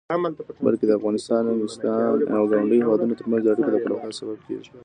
[0.65, 1.43] بلکې د افغانستان
[2.37, 4.69] او ګاونډيو هيوادونو ترمنځ د اړيکو د پراختيا سبب کيږي.